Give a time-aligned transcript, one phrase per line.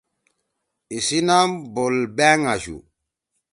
[0.91, 2.77] ایِسی نام بُولبأنگ آشُو۔